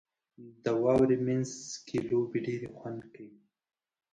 •د 0.63 0.65
واورې 0.83 1.17
مینځ 1.25 1.49
کې 1.87 1.97
لوبې 2.09 2.39
ډېرې 2.45 2.69
خوند 2.77 3.01
کوي. 3.13 3.37